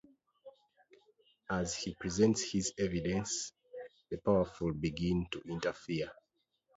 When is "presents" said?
1.93-2.51